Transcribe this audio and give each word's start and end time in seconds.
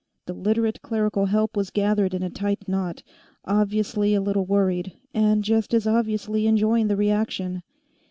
The 0.25 0.33
Literate 0.33 0.81
clerical 0.81 1.27
help 1.27 1.55
was 1.55 1.69
gathered 1.69 2.15
in 2.15 2.23
a 2.23 2.29
tight 2.31 2.67
knot, 2.67 3.03
obviously 3.45 4.15
a 4.15 4.19
little 4.19 4.45
worried, 4.47 4.93
and 5.13 5.43
just 5.43 5.75
as 5.75 5.85
obviously 5.85 6.47
enjoying 6.47 6.87
the 6.87 6.97
reaction. 6.97 7.61